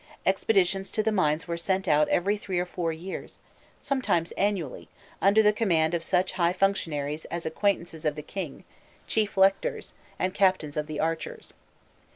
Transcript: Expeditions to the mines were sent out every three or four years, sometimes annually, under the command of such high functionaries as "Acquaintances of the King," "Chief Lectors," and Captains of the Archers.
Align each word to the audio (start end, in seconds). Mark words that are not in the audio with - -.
Expeditions 0.25 0.89
to 0.89 1.03
the 1.03 1.11
mines 1.11 1.47
were 1.47 1.59
sent 1.59 1.87
out 1.87 2.07
every 2.09 2.35
three 2.35 2.57
or 2.57 2.65
four 2.65 2.91
years, 2.91 3.39
sometimes 3.79 4.31
annually, 4.31 4.89
under 5.21 5.43
the 5.43 5.53
command 5.53 5.93
of 5.93 6.03
such 6.03 6.31
high 6.31 6.53
functionaries 6.53 7.25
as 7.25 7.45
"Acquaintances 7.45 8.03
of 8.03 8.15
the 8.15 8.23
King," 8.23 8.63
"Chief 9.05 9.35
Lectors," 9.37 9.93
and 10.17 10.33
Captains 10.33 10.75
of 10.75 10.87
the 10.87 10.99
Archers. 10.99 11.53